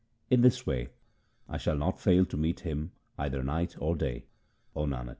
[0.31, 0.89] In this way
[1.47, 4.25] I should not fail to meet Him either night or day,
[4.75, 5.09] O Nanak.